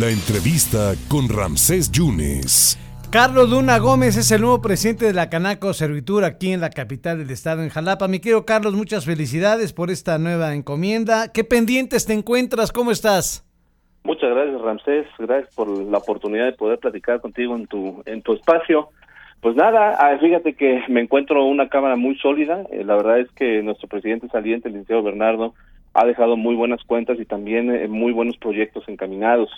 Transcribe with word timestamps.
La 0.00 0.08
entrevista 0.08 0.94
con 1.06 1.28
Ramsés 1.28 1.92
Yunes. 1.92 2.78
Carlos 3.10 3.50
Luna 3.50 3.78
Gómez 3.78 4.16
es 4.16 4.30
el 4.30 4.40
nuevo 4.40 4.62
presidente 4.62 5.04
de 5.04 5.12
la 5.12 5.28
Canaco 5.28 5.74
Servitur 5.74 6.24
aquí 6.24 6.50
en 6.50 6.62
la 6.62 6.70
capital 6.70 7.18
del 7.18 7.28
estado, 7.28 7.62
en 7.62 7.68
Jalapa. 7.68 8.08
Mi 8.08 8.18
querido 8.18 8.46
Carlos, 8.46 8.72
muchas 8.72 9.04
felicidades 9.04 9.74
por 9.74 9.90
esta 9.90 10.16
nueva 10.16 10.54
encomienda. 10.54 11.30
¿Qué 11.30 11.44
pendientes 11.44 12.06
te 12.06 12.14
encuentras? 12.14 12.72
¿Cómo 12.72 12.90
estás? 12.90 13.46
Muchas 14.04 14.30
gracias, 14.30 14.62
Ramsés. 14.62 15.06
Gracias 15.18 15.54
por 15.54 15.68
la 15.68 15.98
oportunidad 15.98 16.46
de 16.46 16.52
poder 16.52 16.78
platicar 16.78 17.20
contigo 17.20 17.54
en 17.54 17.66
tu, 17.66 18.02
en 18.06 18.22
tu 18.22 18.32
espacio. 18.32 18.88
Pues 19.42 19.56
nada, 19.56 19.98
ah, 19.98 20.16
fíjate 20.18 20.54
que 20.54 20.84
me 20.88 21.02
encuentro 21.02 21.44
una 21.44 21.68
cámara 21.68 21.96
muy 21.96 22.16
sólida. 22.16 22.64
Eh, 22.72 22.82
la 22.82 22.96
verdad 22.96 23.20
es 23.20 23.30
que 23.32 23.62
nuestro 23.62 23.88
presidente 23.88 24.26
saliente, 24.28 24.68
el 24.68 24.72
licenciado 24.72 25.02
Bernardo, 25.02 25.52
ha 25.92 26.06
dejado 26.06 26.38
muy 26.38 26.54
buenas 26.54 26.82
cuentas 26.84 27.20
y 27.20 27.26
también 27.26 27.70
eh, 27.70 27.88
muy 27.88 28.12
buenos 28.12 28.38
proyectos 28.38 28.88
encaminados. 28.88 29.50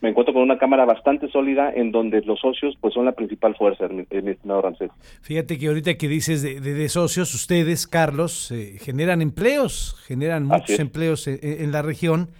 Me 0.00 0.10
encuentro 0.10 0.34
con 0.34 0.42
una 0.42 0.58
cámara 0.58 0.84
bastante 0.84 1.28
sólida 1.30 1.72
en 1.74 1.90
donde 1.90 2.20
los 2.22 2.38
socios 2.40 2.76
pues 2.80 2.92
son 2.92 3.06
la 3.06 3.12
principal 3.12 3.56
fuerza, 3.56 3.88
mi, 3.88 4.06
mi 4.22 4.30
estimado 4.30 4.62
Ramsés. 4.62 4.90
Fíjate 5.22 5.58
que 5.58 5.68
ahorita 5.68 5.94
que 5.94 6.06
dices 6.06 6.42
de, 6.42 6.60
de, 6.60 6.88
socios, 6.88 7.34
ustedes, 7.34 7.86
Carlos, 7.86 8.50
eh, 8.50 8.76
generan 8.78 9.22
empleos, 9.22 9.96
generan 10.06 10.44
muchos 10.44 10.78
empleos 10.78 11.26
en, 11.26 11.38
en, 11.42 11.72
la 11.72 11.80
región. 11.80 12.30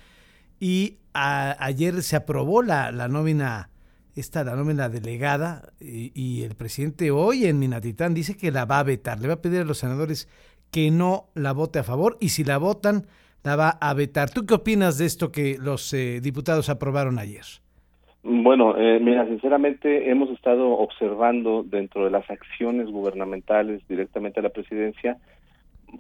Y 0.61 0.99
a, 1.15 1.57
ayer 1.65 2.03
se 2.03 2.17
aprobó 2.17 2.63
la, 2.63 2.93
la 2.93 3.09
nómina 3.09 3.71
esta 4.15 4.45
la 4.45 4.57
nómina 4.57 4.89
delegada 4.89 5.73
y, 5.79 6.11
y, 6.15 6.43
el 6.43 6.55
presidente 6.55 7.11
hoy 7.11 7.45
en 7.45 7.59
Minatitán 7.59 8.15
dice 8.15 8.35
que 8.35 8.51
la 8.51 8.65
va 8.65 8.79
a 8.79 8.83
vetar, 8.83 9.21
le 9.21 9.29
va 9.29 9.35
a 9.35 9.43
pedir 9.43 9.61
a 9.61 9.65
los 9.65 9.79
senadores 9.79 10.27
que 10.71 10.91
no 10.91 11.29
la 11.35 11.53
vote 11.53 11.81
a 11.81 11.85
favor 11.85 12.17
y 12.19 12.31
si 12.31 12.43
la 12.43 12.57
votan 12.57 13.07
la 13.47 13.57
va 13.57 13.71
a 13.81 13.95
vetar. 13.95 14.29
¿Tú 14.31 14.45
qué 14.45 14.55
opinas 14.55 14.99
de 14.99 15.07
esto 15.07 15.31
que 15.31 15.57
los 15.59 15.93
eh, 15.95 16.21
diputados 16.21 16.69
aprobaron 16.69 17.19
ayer? 17.19 17.45
Bueno, 18.25 18.77
eh, 18.77 18.99
mira, 19.01 19.25
sinceramente 19.27 20.11
hemos 20.11 20.31
estado 20.31 20.73
observando 20.73 21.63
dentro 21.63 22.05
de 22.05 22.11
las 22.11 22.29
acciones 22.29 22.89
gubernamentales 22.91 23.87
directamente 23.89 24.41
a 24.41 24.43
la 24.43 24.49
presidencia 24.49 25.17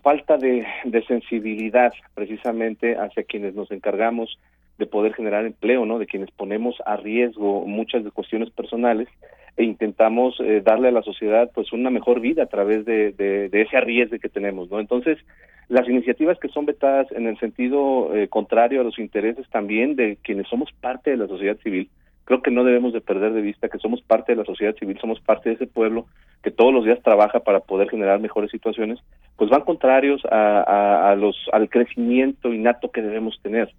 falta 0.02 0.36
de, 0.36 0.66
de 0.84 1.04
sensibilidad 1.04 1.92
precisamente 2.14 2.96
hacia 2.96 3.22
quienes 3.22 3.54
nos 3.54 3.70
encargamos 3.70 4.38
de 4.78 4.86
poder 4.86 5.14
generar 5.14 5.46
empleo, 5.46 5.86
¿no? 5.86 6.00
De 6.00 6.06
quienes 6.06 6.30
ponemos 6.32 6.74
a 6.84 6.96
riesgo 6.96 7.64
muchas 7.64 8.02
de 8.02 8.10
cuestiones 8.10 8.50
personales 8.50 9.08
e 9.56 9.64
intentamos 9.64 10.38
eh, 10.40 10.60
darle 10.62 10.88
a 10.88 10.92
la 10.92 11.02
sociedad 11.02 11.50
pues 11.54 11.72
una 11.72 11.90
mejor 11.90 12.20
vida 12.20 12.42
a 12.42 12.46
través 12.46 12.84
de, 12.84 13.48
ese 13.52 13.76
arriesgue 13.76 14.18
que 14.18 14.28
tenemos, 14.28 14.70
¿no? 14.70 14.80
Entonces, 14.80 15.18
las 15.68 15.88
iniciativas 15.88 16.38
que 16.38 16.48
son 16.48 16.66
vetadas 16.66 17.10
en 17.12 17.26
el 17.26 17.38
sentido 17.38 18.14
eh, 18.14 18.28
contrario 18.28 18.80
a 18.80 18.84
los 18.84 18.98
intereses 18.98 19.48
también 19.50 19.96
de 19.96 20.16
quienes 20.22 20.48
somos 20.48 20.70
parte 20.72 21.10
de 21.10 21.16
la 21.16 21.26
sociedad 21.26 21.56
civil, 21.58 21.90
creo 22.26 22.42
que 22.42 22.50
no 22.50 22.64
debemos 22.64 22.92
de 22.92 23.00
perder 23.00 23.32
de 23.32 23.40
vista 23.40 23.68
que 23.68 23.78
somos 23.78 24.02
parte 24.02 24.32
de 24.32 24.36
la 24.36 24.44
sociedad 24.44 24.74
civil, 24.76 24.98
somos 25.00 25.20
parte 25.20 25.48
de 25.48 25.54
ese 25.54 25.66
pueblo 25.66 26.06
que 26.42 26.50
todos 26.50 26.74
los 26.74 26.84
días 26.84 27.02
trabaja 27.02 27.40
para 27.40 27.60
poder 27.60 27.88
generar 27.88 28.20
mejores 28.20 28.50
situaciones, 28.50 28.98
pues 29.36 29.48
van 29.48 29.62
contrarios 29.62 30.22
a, 30.30 31.14
los 31.18 31.36
al 31.52 31.68
crecimiento 31.68 32.52
innato 32.52 32.90
que 32.90 33.02
debemos 33.02 33.40
tener. 33.42 33.72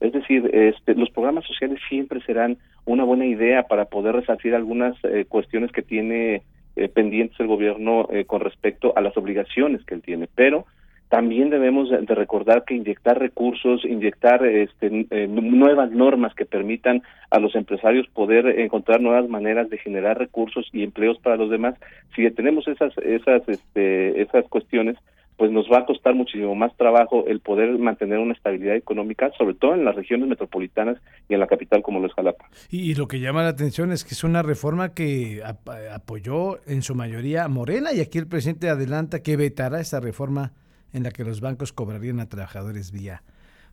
Es 0.00 0.12
decir, 0.12 0.50
este, 0.52 0.94
los 0.94 1.10
programas 1.10 1.46
sociales 1.46 1.80
siempre 1.88 2.20
serán 2.22 2.58
una 2.84 3.04
buena 3.04 3.26
idea 3.26 3.64
para 3.64 3.86
poder 3.86 4.14
resarcir 4.14 4.54
algunas 4.54 4.96
eh, 5.04 5.24
cuestiones 5.26 5.72
que 5.72 5.82
tiene 5.82 6.42
eh, 6.76 6.88
pendientes 6.88 7.38
el 7.40 7.46
gobierno 7.46 8.08
eh, 8.10 8.24
con 8.26 8.40
respecto 8.40 8.92
a 8.96 9.00
las 9.00 9.16
obligaciones 9.16 9.84
que 9.84 9.94
él 9.94 10.02
tiene, 10.02 10.28
pero 10.34 10.66
también 11.08 11.50
debemos 11.50 11.90
de 11.90 12.14
recordar 12.14 12.64
que 12.64 12.74
inyectar 12.74 13.18
recursos, 13.18 13.84
inyectar 13.84 14.44
este, 14.44 15.06
eh, 15.10 15.26
nuevas 15.28 15.90
normas 15.90 16.34
que 16.34 16.46
permitan 16.46 17.02
a 17.30 17.38
los 17.38 17.54
empresarios 17.54 18.06
poder 18.08 18.46
encontrar 18.60 19.00
nuevas 19.00 19.28
maneras 19.28 19.70
de 19.70 19.78
generar 19.78 20.18
recursos 20.18 20.68
y 20.72 20.82
empleos 20.82 21.18
para 21.18 21.36
los 21.36 21.50
demás, 21.50 21.74
si 22.14 22.28
tenemos 22.30 22.66
esas 22.68 22.96
esas 22.98 23.48
este, 23.48 24.22
esas 24.22 24.44
cuestiones, 24.48 24.96
pues 25.36 25.50
nos 25.50 25.66
va 25.70 25.78
a 25.78 25.86
costar 25.86 26.14
muchísimo 26.14 26.54
más 26.54 26.76
trabajo 26.76 27.24
el 27.26 27.40
poder 27.40 27.76
mantener 27.78 28.18
una 28.18 28.34
estabilidad 28.34 28.76
económica, 28.76 29.30
sobre 29.36 29.54
todo 29.54 29.74
en 29.74 29.84
las 29.84 29.96
regiones 29.96 30.28
metropolitanas 30.28 30.98
y 31.28 31.34
en 31.34 31.40
la 31.40 31.46
capital 31.46 31.82
como 31.82 32.00
lo 32.00 32.06
es 32.06 32.14
Jalapa. 32.14 32.46
Y, 32.70 32.94
lo 32.94 33.08
que 33.08 33.20
llama 33.20 33.42
la 33.42 33.48
atención 33.48 33.90
es 33.92 34.04
que 34.04 34.14
es 34.14 34.22
una 34.22 34.42
reforma 34.42 34.94
que 34.94 35.42
ap 35.44 35.68
apoyó 35.92 36.58
en 36.66 36.82
su 36.82 36.94
mayoría 36.94 37.48
Morena 37.48 37.92
y 37.92 38.00
aquí 38.00 38.18
el 38.18 38.28
presidente 38.28 38.68
adelanta 38.68 39.22
que 39.22 39.36
vetará 39.36 39.80
esta 39.80 39.98
reforma 39.98 40.52
en 40.94 41.02
la 41.02 41.10
que 41.10 41.24
los 41.24 41.40
bancos 41.40 41.72
cobrarían 41.72 42.20
a 42.20 42.28
trabajadores 42.28 42.92
vía 42.92 43.22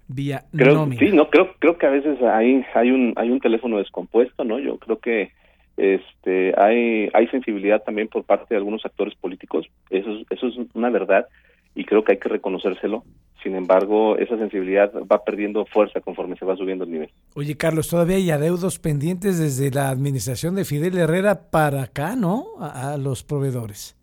vía 0.08 0.46
creo, 0.56 0.76
nómina. 0.76 1.00
Sí, 1.00 1.16
no 1.16 1.30
creo 1.30 1.54
creo 1.60 1.78
que 1.78 1.86
a 1.86 1.92
veces 1.92 2.22
hay 2.22 2.64
hay 2.74 2.92
un 2.92 3.14
hay 3.16 3.32
un 3.32 3.40
teléfono 3.40 3.78
descompuesto, 3.78 4.44
¿no? 4.44 4.60
Yo 4.60 4.78
creo 4.78 5.00
que 5.00 5.32
este 5.78 6.54
hay 6.58 7.10
hay 7.14 7.28
sensibilidad 7.28 7.82
también 7.84 8.08
por 8.08 8.24
parte 8.24 8.48
de 8.50 8.58
algunos 8.58 8.86
actores 8.86 9.16
políticos, 9.16 9.68
eso 9.90 10.12
es, 10.12 10.26
eso 10.30 10.48
es 10.48 10.56
una 10.74 10.90
verdad 10.90 11.28
y 11.74 11.86
creo 11.86 12.04
que 12.04 12.14
hay 12.14 12.20
que 12.20 12.30
reconocérselo. 12.30 13.04
Sin 13.42 13.56
embargo, 13.56 14.18
esa 14.18 14.38
sensibilidad 14.38 14.92
va 15.12 15.24
perdiendo 15.24 15.66
fuerza 15.66 16.00
conforme 16.02 16.36
se 16.36 16.46
va 16.46 16.56
subiendo 16.56 16.84
el 16.84 16.92
nivel. 16.92 17.10
Oye, 17.34 17.56
Carlos, 17.58 17.90
todavía 17.90 18.18
hay 18.18 18.30
adeudos 18.30 18.78
pendientes 18.78 19.40
desde 19.40 19.72
la 19.72 19.90
administración 19.90 20.54
de 20.54 20.66
Fidel 20.66 20.98
Herrera 20.98 21.50
para 21.50 21.84
acá, 21.84 22.16
¿no? 22.16 22.46
A, 22.60 22.94
a 22.94 22.98
los 22.98 23.24
proveedores. 23.24 23.98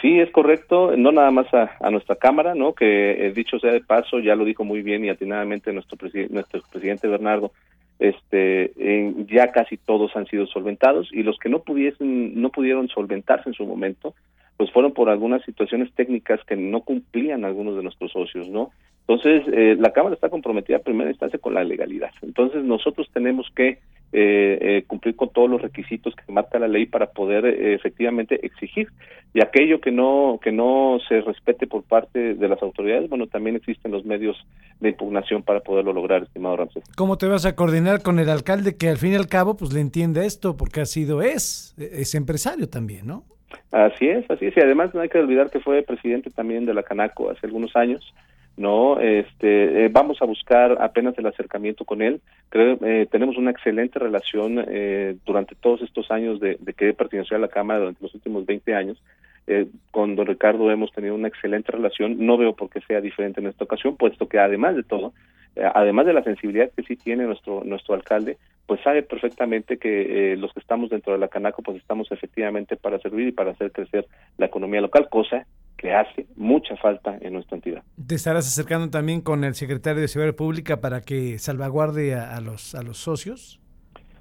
Sí, 0.00 0.18
es 0.18 0.30
correcto, 0.30 0.96
no 0.96 1.12
nada 1.12 1.30
más 1.30 1.46
a, 1.52 1.90
nuestra 1.90 2.16
Cámara, 2.16 2.54
¿no? 2.54 2.72
Que 2.72 3.26
eh, 3.26 3.32
dicho 3.32 3.58
sea 3.58 3.72
de 3.72 3.82
paso, 3.82 4.18
ya 4.18 4.34
lo 4.34 4.44
dijo 4.44 4.64
muy 4.64 4.80
bien 4.82 5.04
y 5.04 5.10
atinadamente 5.10 5.72
nuestro, 5.72 5.98
presi 5.98 6.26
nuestro 6.30 6.62
presidente 6.70 7.06
Bernardo, 7.06 7.52
este, 7.98 8.72
eh, 8.78 9.14
ya 9.28 9.52
casi 9.52 9.76
todos 9.76 10.16
han 10.16 10.26
sido 10.26 10.46
solventados 10.46 11.10
y 11.12 11.22
los 11.22 11.38
que 11.38 11.50
no 11.50 11.60
pudiesen, 11.60 12.40
no 12.40 12.48
pudieron 12.48 12.88
solventarse 12.88 13.50
en 13.50 13.54
su 13.54 13.66
momento, 13.66 14.14
pues 14.56 14.72
fueron 14.72 14.92
por 14.92 15.10
algunas 15.10 15.42
situaciones 15.44 15.92
técnicas 15.94 16.40
que 16.44 16.56
no 16.56 16.80
cumplían 16.80 17.44
algunos 17.44 17.76
de 17.76 17.82
nuestros 17.82 18.12
socios, 18.12 18.48
¿no? 18.48 18.70
Entonces, 19.06 19.42
eh, 19.52 19.76
la 19.78 19.92
Cámara 19.92 20.14
está 20.14 20.30
comprometida 20.30 20.76
en 20.76 20.82
primera 20.82 21.10
instancia 21.10 21.38
con 21.38 21.52
la 21.52 21.64
legalidad. 21.64 22.12
Entonces, 22.22 22.62
nosotros 22.64 23.10
tenemos 23.12 23.50
que 23.54 23.78
eh, 24.12 24.58
eh, 24.60 24.84
cumplir 24.88 25.14
con 25.14 25.30
todos 25.32 25.48
los 25.48 25.62
requisitos 25.62 26.16
que 26.16 26.32
marca 26.32 26.58
la 26.58 26.66
ley 26.66 26.86
para 26.86 27.12
poder 27.12 27.46
eh, 27.46 27.74
efectivamente 27.74 28.44
exigir. 28.44 28.88
Y 29.32 29.40
aquello 29.40 29.80
que 29.80 29.92
no 29.92 30.40
que 30.42 30.50
no 30.50 30.98
se 31.08 31.20
respete 31.20 31.68
por 31.68 31.84
parte 31.84 32.34
de 32.34 32.48
las 32.48 32.60
autoridades 32.60 33.08
bueno 33.08 33.28
también 33.28 33.54
existen 33.54 33.92
los 33.92 34.04
medios 34.04 34.36
de 34.80 34.88
impugnación 34.88 35.44
para 35.44 35.60
poderlo 35.60 35.92
lograr 35.92 36.24
estimado 36.24 36.56
Ramsés. 36.56 36.82
Cómo 36.96 37.18
te 37.18 37.28
vas 37.28 37.46
a 37.46 37.54
coordinar 37.54 38.02
con 38.02 38.18
el 38.18 38.28
alcalde 38.28 38.76
que 38.76 38.88
al 38.88 38.96
fin 38.96 39.12
y 39.12 39.14
al 39.14 39.28
cabo 39.28 39.56
pues 39.56 39.72
le 39.72 39.80
entiende 39.80 40.26
esto 40.26 40.56
porque 40.56 40.80
ha 40.80 40.86
sido 40.86 41.22
es 41.22 41.76
es 41.78 42.16
empresario 42.16 42.68
también 42.68 43.06
no 43.06 43.22
así 43.70 44.08
es 44.08 44.28
así 44.28 44.46
es. 44.46 44.56
Y 44.56 44.60
además 44.60 44.92
no 44.92 45.02
hay 45.02 45.08
que 45.08 45.18
olvidar 45.18 45.50
que 45.50 45.60
fue 45.60 45.82
presidente 45.82 46.30
también 46.30 46.66
de 46.66 46.74
la 46.74 46.82
Canaco 46.82 47.30
hace 47.30 47.46
algunos 47.46 47.76
años 47.76 48.12
no 48.60 49.00
este 49.00 49.86
eh, 49.86 49.88
vamos 49.90 50.20
a 50.20 50.26
buscar 50.26 50.76
apenas 50.82 51.16
el 51.16 51.26
acercamiento 51.26 51.86
con 51.86 52.02
él. 52.02 52.20
Creo 52.50 52.78
eh, 52.84 53.08
tenemos 53.10 53.38
una 53.38 53.50
excelente 53.50 53.98
relación 53.98 54.62
eh, 54.68 55.16
durante 55.24 55.54
todos 55.54 55.80
estos 55.80 56.10
años 56.10 56.40
de, 56.40 56.58
de 56.60 56.74
que 56.74 56.92
perteneció 56.92 57.38
a 57.38 57.40
la 57.40 57.48
cámara 57.48 57.80
durante 57.80 58.02
los 58.02 58.14
últimos 58.14 58.44
20 58.44 58.74
años. 58.74 59.02
Eh, 59.46 59.66
con 59.90 60.14
don 60.14 60.26
Ricardo 60.26 60.70
hemos 60.70 60.92
tenido 60.92 61.14
una 61.14 61.28
excelente 61.28 61.72
relación. 61.72 62.24
No 62.24 62.36
veo 62.36 62.54
por 62.54 62.70
qué 62.70 62.80
sea 62.82 63.00
diferente 63.00 63.40
en 63.40 63.46
esta 63.46 63.64
ocasión 63.64 63.96
puesto 63.96 64.28
que 64.28 64.38
además 64.38 64.76
de 64.76 64.82
todo 64.82 65.12
eh, 65.56 65.68
además 65.74 66.06
de 66.06 66.12
la 66.12 66.22
sensibilidad 66.22 66.70
que 66.70 66.84
sí 66.84 66.96
tiene 66.96 67.24
nuestro 67.24 67.64
nuestro 67.64 67.94
alcalde 67.94 68.36
pues 68.66 68.80
sabe 68.82 69.02
perfectamente 69.02 69.78
que 69.78 70.34
eh, 70.34 70.36
los 70.36 70.52
que 70.52 70.60
estamos 70.60 70.90
dentro 70.90 71.12
de 71.12 71.18
la 71.18 71.26
Canaco 71.26 71.62
pues 71.62 71.78
estamos 71.78 72.12
efectivamente 72.12 72.76
para 72.76 73.00
servir 73.00 73.28
y 73.28 73.32
para 73.32 73.50
hacer 73.50 73.72
crecer 73.72 74.06
la 74.38 74.46
economía 74.46 74.80
local 74.80 75.08
cosa 75.08 75.46
que 75.80 75.94
hace 75.94 76.26
mucha 76.36 76.76
falta 76.76 77.16
en 77.22 77.32
nuestra 77.32 77.56
entidad. 77.56 77.82
¿Te 78.06 78.14
estarás 78.14 78.46
acercando 78.46 78.90
también 78.90 79.22
con 79.22 79.44
el 79.44 79.54
secretario 79.54 80.02
de 80.02 80.08
Seguridad 80.08 80.36
Pública 80.36 80.80
para 80.80 81.00
que 81.00 81.38
salvaguarde 81.38 82.14
a, 82.14 82.36
a 82.36 82.40
los 82.40 82.74
a 82.74 82.82
los 82.82 82.98
socios? 82.98 83.58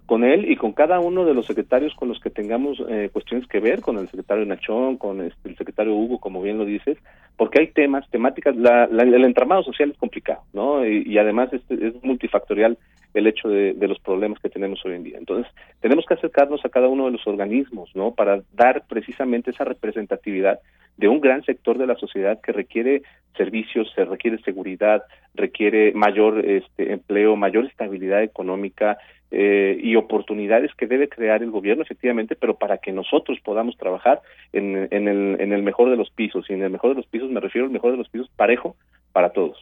Con 0.06 0.24
él 0.24 0.50
y 0.50 0.56
con 0.56 0.72
cada 0.72 1.00
uno 1.00 1.26
de 1.26 1.34
los 1.34 1.46
secretarios 1.46 1.94
con 1.96 2.08
los 2.08 2.20
que 2.20 2.30
tengamos 2.30 2.82
eh, 2.90 3.10
cuestiones 3.12 3.48
que 3.48 3.60
ver, 3.60 3.82
con 3.82 3.98
el 3.98 4.08
secretario 4.08 4.46
Nachón, 4.46 4.98
con 4.98 5.22
este, 5.22 5.50
el 5.50 5.58
secretario 5.58 5.94
Hugo, 5.94 6.20
como 6.20 6.42
bien 6.42 6.58
lo 6.58 6.66
dices, 6.66 6.98
porque 7.38 7.60
hay 7.60 7.68
temas, 7.68 8.10
temáticas, 8.10 8.56
la, 8.56 8.88
la, 8.88 9.04
el 9.04 9.24
entramado 9.24 9.62
social 9.62 9.92
es 9.92 9.98
complicado, 9.98 10.42
¿no? 10.54 10.84
Y, 10.84 11.04
y 11.06 11.18
además 11.20 11.54
es, 11.54 11.62
es 11.70 11.94
multifactorial 12.04 12.78
el 13.14 13.28
hecho 13.28 13.50
de, 13.50 13.74
de, 13.74 13.88
los 13.88 14.00
problemas 14.00 14.40
que 14.40 14.50
tenemos 14.50 14.84
hoy 14.86 14.94
en 14.94 15.04
día. 15.04 15.18
Entonces, 15.18 15.52
tenemos 15.80 16.06
que 16.08 16.14
acercarnos 16.14 16.64
a 16.64 16.70
cada 16.70 16.88
uno 16.88 17.06
de 17.06 17.12
los 17.12 17.28
organismos, 17.28 17.90
¿no? 17.96 18.12
Para 18.12 18.42
dar 18.54 18.86
precisamente 18.88 19.52
esa 19.52 19.64
representatividad 19.64 20.60
de 21.00 21.08
un 21.08 21.22
gran 21.22 21.44
sector 21.46 21.78
de 21.78 21.88
la 21.88 21.96
sociedad 21.96 22.42
que 22.42 22.52
requiere 22.52 23.04
servicios, 23.38 23.90
se 23.96 24.04
requiere 24.04 24.38
seguridad, 24.42 25.04
requiere 25.34 25.94
mayor 25.94 26.46
este, 26.46 26.92
empleo, 26.92 27.38
mayor 27.38 27.66
estabilidad 27.66 28.22
económica 28.22 28.98
eh, 29.32 29.80
y 29.82 29.96
oportunidades 29.96 30.72
que 30.76 30.88
debe 30.88 31.08
crear 31.08 31.42
el 31.42 31.52
gobierno, 31.52 31.84
efectivamente, 31.84 32.36
pero 32.36 32.56
para 32.56 32.80
que 32.80 32.92
nosotros 32.92 33.40
podamos 33.42 33.78
trabajar 33.78 34.22
en, 34.52 34.90
en, 34.92 35.08
el, 35.08 35.40
en 35.40 35.54
el 35.54 35.64
mejor 35.64 35.90
de 35.90 35.96
los 35.96 36.10
pisos. 36.10 36.50
Y 36.50 36.54
en 36.54 36.64
el 36.64 36.70
mejor 36.70 36.90
de 36.90 36.98
los 36.98 37.08
pisos 37.08 37.32
me 37.32 37.40
refiero 37.40 37.66
al 37.66 37.72
mejor 37.72 37.92
de 37.92 37.98
los 37.98 38.10
pisos 38.10 38.30
parejo 38.36 38.76
para 39.14 39.30
todos. 39.30 39.58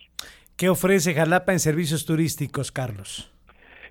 ¿Qué 0.57 0.69
ofrece 0.69 1.13
Jalapa 1.13 1.51
en 1.51 1.59
servicios 1.59 2.07
turísticos, 2.07 2.71
Carlos? 2.71 3.31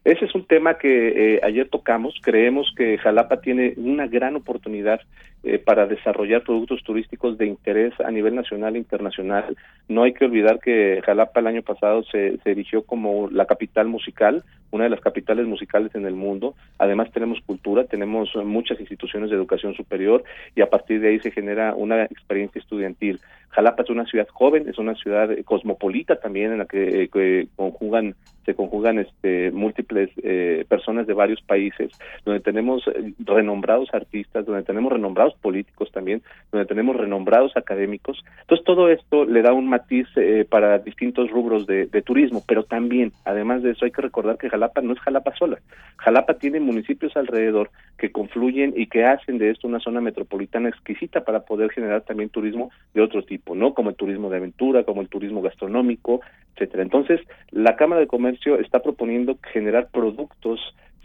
Ese 0.06 0.24
es 0.24 0.34
un 0.36 0.46
tema 0.46 0.78
que 0.78 1.34
eh, 1.34 1.40
ayer 1.42 1.68
tocamos. 1.68 2.14
Creemos 2.22 2.72
que 2.76 2.96
Jalapa 2.96 3.40
tiene 3.40 3.74
una 3.76 4.06
gran 4.06 4.36
oportunidad 4.36 5.00
eh, 5.46 5.58
para 5.58 5.86
desarrollar 5.86 6.42
productos 6.42 6.82
turísticos 6.82 7.38
de 7.38 7.46
interés 7.46 7.92
a 8.00 8.10
nivel 8.10 8.34
nacional 8.34 8.74
e 8.74 8.78
internacional. 8.78 9.56
No 9.88 10.02
hay 10.02 10.12
que 10.12 10.24
olvidar 10.24 10.58
que 10.58 11.00
Jalapa 11.06 11.38
el 11.38 11.46
año 11.46 11.62
pasado 11.62 12.02
se, 12.02 12.38
se 12.38 12.50
erigió 12.50 12.82
como 12.82 13.28
la 13.30 13.46
capital 13.46 13.86
musical, 13.86 14.42
una 14.72 14.84
de 14.84 14.90
las 14.90 15.00
capitales 15.00 15.46
musicales 15.46 15.94
en 15.94 16.04
el 16.04 16.14
mundo. 16.14 16.56
Además 16.78 17.12
tenemos 17.12 17.40
cultura, 17.46 17.84
tenemos 17.84 18.34
muchas 18.44 18.80
instituciones 18.80 19.30
de 19.30 19.36
educación 19.36 19.74
superior 19.74 20.24
y 20.56 20.62
a 20.62 20.68
partir 20.68 21.00
de 21.00 21.10
ahí 21.10 21.20
se 21.20 21.30
genera 21.30 21.74
una 21.76 22.02
experiencia 22.04 22.60
estudiantil. 22.60 23.20
Jalapa 23.50 23.84
es 23.84 23.90
una 23.90 24.04
ciudad 24.04 24.26
joven, 24.28 24.68
es 24.68 24.78
una 24.78 24.94
ciudad 24.96 25.30
cosmopolita 25.44 26.16
también 26.16 26.52
en 26.52 26.58
la 26.58 26.66
que, 26.66 27.08
que 27.12 27.46
conjugan 27.54 28.16
se 28.46 28.54
conjugan 28.54 29.00
este, 29.00 29.50
múltiples 29.50 30.08
eh, 30.22 30.64
personas 30.68 31.06
de 31.08 31.14
varios 31.14 31.42
países, 31.42 31.90
donde 32.24 32.40
tenemos 32.40 32.86
eh, 32.86 33.12
renombrados 33.18 33.88
artistas, 33.92 34.46
donde 34.46 34.62
tenemos 34.62 34.92
renombrados 34.92 35.34
políticos 35.36 35.90
también, 35.92 36.22
donde 36.50 36.66
tenemos 36.66 36.96
renombrados 36.96 37.56
académicos. 37.56 38.24
Entonces 38.42 38.64
todo 38.64 38.90
esto 38.90 39.24
le 39.24 39.42
da 39.42 39.52
un 39.52 39.68
matiz 39.68 40.06
eh, 40.16 40.46
para 40.48 40.78
distintos 40.78 41.30
rubros 41.30 41.66
de, 41.66 41.86
de, 41.86 42.02
turismo, 42.02 42.42
pero 42.46 42.64
también, 42.64 43.12
además 43.24 43.62
de 43.62 43.72
eso, 43.72 43.84
hay 43.84 43.90
que 43.90 44.02
recordar 44.02 44.38
que 44.38 44.50
Jalapa 44.50 44.80
no 44.80 44.92
es 44.92 45.00
Jalapa 45.00 45.34
sola. 45.36 45.58
Jalapa 45.98 46.34
tiene 46.34 46.60
municipios 46.60 47.16
alrededor 47.16 47.70
que 47.98 48.12
confluyen 48.12 48.74
y 48.76 48.86
que 48.86 49.04
hacen 49.04 49.38
de 49.38 49.50
esto 49.50 49.68
una 49.68 49.80
zona 49.80 50.00
metropolitana 50.00 50.68
exquisita 50.68 51.24
para 51.24 51.40
poder 51.40 51.70
generar 51.70 52.02
también 52.02 52.30
turismo 52.30 52.70
de 52.94 53.02
otro 53.02 53.22
tipo, 53.22 53.54
¿no? 53.54 53.74
Como 53.74 53.90
el 53.90 53.96
turismo 53.96 54.30
de 54.30 54.38
aventura, 54.38 54.84
como 54.84 55.00
el 55.00 55.08
turismo 55.08 55.42
gastronómico, 55.42 56.20
etcétera. 56.54 56.82
Entonces, 56.82 57.20
la 57.50 57.76
Cámara 57.76 58.00
de 58.00 58.06
Comercio 58.06 58.58
está 58.58 58.80
proponiendo 58.80 59.38
generar 59.52 59.88
productos 59.90 60.60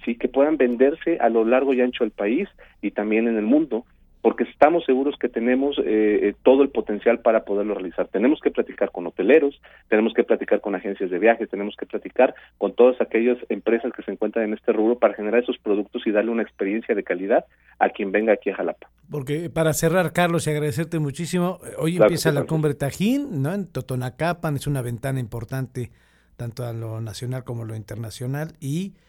sí 0.05 0.15
que 0.15 0.27
puedan 0.27 0.57
venderse 0.57 1.17
a 1.19 1.29
lo 1.29 1.45
largo 1.45 1.73
y 1.73 1.81
ancho 1.81 2.03
del 2.03 2.11
país 2.11 2.47
y 2.81 2.91
también 2.91 3.27
en 3.27 3.37
el 3.37 3.45
mundo 3.45 3.85
porque 4.21 4.44
estamos 4.44 4.85
seguros 4.85 5.15
que 5.19 5.29
tenemos 5.29 5.77
eh, 5.79 5.83
eh, 5.85 6.35
todo 6.44 6.63
el 6.63 6.69
potencial 6.69 7.19
para 7.19 7.44
poderlo 7.44 7.73
realizar. 7.73 8.07
Tenemos 8.07 8.39
que 8.39 8.51
platicar 8.51 8.91
con 8.91 9.07
hoteleros, 9.07 9.59
tenemos 9.89 10.13
que 10.13 10.23
platicar 10.23 10.62
con 10.62 10.75
agencias 10.75 11.09
de 11.09 11.19
viajes, 11.19 11.50
tenemos 11.50 11.75
que 11.75 11.85
platicar 11.85 12.35
con 12.57 12.73
todas 12.73 13.00
aquellas 13.01 13.38
empresas 13.50 13.91
que 13.94 14.03
se 14.03 14.12
encuentran 14.12 14.45
en 14.45 14.53
este 14.53 14.71
rubro 14.73 15.00
para 15.00 15.13
generar 15.13 15.44
esos 15.44 15.57
productos 15.57 16.06
y 16.06 16.12
darle 16.12 16.31
una 16.31 16.44
experiencia 16.44 16.94
de 16.94 17.03
calidad 17.03 17.45
a 17.79 17.89
quien 17.89 18.12
venga 18.12 18.33
aquí 18.33 18.50
a 18.50 18.56
Jalapa. 18.56 18.89
Porque 19.09 19.50
para 19.50 19.73
cerrar, 19.73 20.13
Carlos, 20.13 20.47
y 20.47 20.51
agradecerte 20.51 21.00
muchísimo, 21.00 21.59
hoy 21.77 21.97
empieza 21.97 22.31
la 22.31 22.44
cumbre 22.44 22.75
Tajín, 22.75 23.41
¿no? 23.41 23.53
En 23.53 23.67
Totonacapan, 23.67 24.56
es 24.56 24.67
una 24.67 24.81
ventana 24.81 25.19
importante 25.19 25.91
tanto 26.38 26.65
a 26.65 26.74
lo 26.74 27.01
nacional 27.01 27.44
como 27.44 27.63
a 27.63 27.65
lo 27.65 27.75
internacional, 27.75 28.53
y 28.59 28.88
eh, 28.88 29.01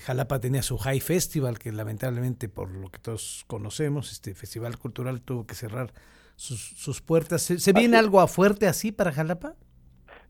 Jalapa 0.00 0.40
tenía 0.40 0.62
su 0.62 0.78
High 0.78 1.00
Festival, 1.00 1.58
que 1.58 1.72
lamentablemente, 1.72 2.48
por 2.48 2.70
lo 2.70 2.90
que 2.90 2.98
todos 2.98 3.44
conocemos, 3.46 4.12
este 4.12 4.34
festival 4.34 4.78
cultural 4.78 5.22
tuvo 5.22 5.46
que 5.46 5.54
cerrar 5.54 5.92
sus, 6.36 7.00
puertas. 7.00 7.42
¿Se, 7.42 7.72
viene 7.72 7.96
algo 7.96 8.20
a 8.20 8.28
fuerte 8.28 8.66
así 8.66 8.92
para 8.92 9.12
Jalapa? 9.12 9.54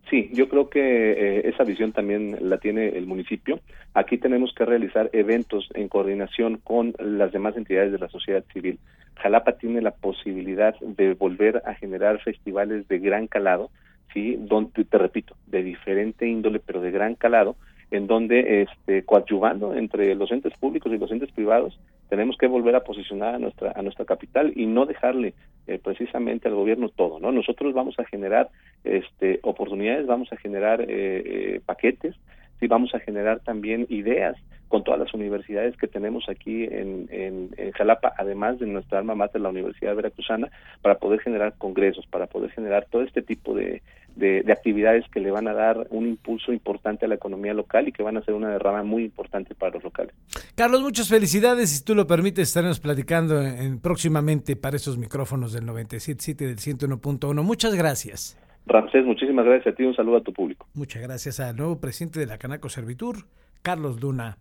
Sí, 0.09 0.31
yo 0.33 0.49
creo 0.49 0.71
que 0.71 0.81
eh, 0.81 1.49
esa 1.49 1.65
visión 1.65 1.93
también 1.93 2.39
la 2.41 2.59
tiene 2.59 2.89
el 2.97 3.07
municipio. 3.07 3.61
Aquí 3.93 4.17
tenemos 4.17 4.55
que 4.55 4.65
realizar 4.65 5.11
eventos 5.13 5.69
en 5.75 5.89
coordinación 5.89 6.59
con 6.65 6.95
las 6.99 7.31
demás 7.33 7.57
entidades 7.57 7.93
de 7.93 7.99
la 7.99 8.09
sociedad 8.09 8.43
civil. 8.53 8.79
Jalapa 9.17 9.59
tiene 9.59 9.83
la 9.83 9.91
posibilidad 9.91 10.75
de 10.81 11.13
volver 11.13 11.63
a 11.67 11.75
generar 11.75 12.23
festivales 12.23 12.89
de 12.89 12.99
gran 13.01 13.27
calado 13.27 13.71
sí, 14.13 14.37
donde 14.39 14.85
te 14.85 14.99
repito, 14.99 15.37
de 15.47 15.63
diferente 15.63 16.27
índole, 16.27 16.61
pero 16.61 16.81
de 16.81 16.91
gran 16.91 17.15
calado, 17.15 17.57
en 17.91 18.07
donde 18.07 18.63
este 18.63 19.05
coadyuvando 19.05 19.75
entre 19.75 20.15
los 20.15 20.31
entes 20.31 20.53
públicos 20.59 20.93
y 20.93 20.99
los 20.99 21.11
entes 21.11 21.33
privados 21.33 21.79
tenemos 22.09 22.37
que 22.37 22.47
volver 22.47 22.75
a 22.77 22.85
posicionar 22.85 23.35
a 23.35 23.39
nuestra 23.39 23.73
a 23.75 23.83
nuestra 23.83 24.05
capital 24.05 24.53
y 24.55 24.67
no 24.67 24.87
dejarle 24.87 25.35
eh, 25.67 25.79
precisamente 25.83 26.49
al 26.49 26.55
gobierno 26.55 26.91
todo 26.91 27.19
no 27.19 27.33
nosotros 27.33 27.73
vamos 27.73 27.99
a 27.99 28.05
generar 28.05 28.51
este 28.85 29.41
oportunidades 29.43 30.07
vamos 30.07 30.33
a 30.33 30.37
generar 30.37 30.83
eh, 30.83 30.87
eh, 30.89 31.61
paquetes 31.65 32.15
y 32.61 32.67
vamos 32.67 32.95
a 32.95 33.01
generar 33.01 33.41
también 33.41 33.87
ideas 33.89 34.37
con 34.69 34.85
todas 34.85 35.01
las 35.01 35.15
universidades 35.15 35.77
que 35.79 35.87
tenemos 35.87 36.29
aquí 36.29 36.65
en, 36.65 37.09
en, 37.11 37.73
Jalapa, 37.73 38.13
además 38.19 38.59
de 38.59 38.67
nuestra 38.67 38.99
alma 38.99 39.15
mater, 39.15 39.41
la 39.41 39.49
Universidad 39.49 39.95
Veracruzana, 39.95 40.51
para 40.83 40.99
poder 40.99 41.21
generar 41.21 41.55
congresos, 41.57 42.07
para 42.07 42.27
poder 42.27 42.51
generar 42.51 42.87
todo 42.91 43.03
este 43.03 43.23
tipo 43.23 43.55
de, 43.55 43.81
de, 44.19 44.45
actividades 44.53 45.05
que 45.13 45.21
le 45.21 45.31
van 45.31 45.49
a 45.49 45.55
dar 45.55 45.87
un 45.91 46.07
impulso 46.07 46.53
importante 46.53 47.07
a 47.07 47.09
la 47.09 47.15
economía 47.15 47.55
local 47.55 47.89
y 47.89 47.93
que 47.93 48.03
van 48.03 48.17
a 48.17 48.23
ser 48.23 48.35
una 48.35 48.51
derrama 48.51 48.83
muy 48.83 49.05
importante 49.05 49.55
para 49.55 49.75
los 49.75 49.85
locales. 49.85 50.15
Carlos, 50.55 50.83
muchas 50.83 51.09
felicidades. 51.09 51.71
Si 51.71 51.85
tú 51.85 51.95
lo 51.95 52.07
permites, 52.07 52.49
estaremos 52.49 52.81
platicando 52.81 53.41
en, 53.43 53.81
próximamente 53.81 54.57
para 54.57 54.77
esos 54.77 54.99
micrófonos 54.99 55.53
del 55.53 55.65
97.7 55.65 56.37
del 56.37 56.57
101.1. 56.57 57.43
Muchas 57.43 57.75
gracias. 57.75 58.39
Ramsés, 58.67 59.05
muchísimas 59.05 59.47
gracias 59.47 59.73
a 59.73 59.77
ti. 59.77 59.85
Un 59.85 59.95
saludo 59.95 60.19
a 60.19 60.23
tu 60.23 60.33
público. 60.33 60.67
Muchas 60.75 61.03
gracias 61.03 61.41
al 61.41 61.57
nuevo 61.57 61.81
presidente 61.81 62.21
de 62.21 62.27
la 62.27 62.39
Canaco 62.39 62.69
Servitur, 62.69 63.27
Carlos 63.63 64.01
Luna 64.01 64.37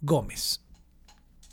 Gómez. 0.00 0.63